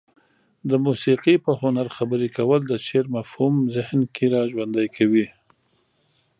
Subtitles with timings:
[0.69, 5.25] د موسيقي په هنر خبرې کول د شعر مفهوم ذهن کې را ژوندى کوي.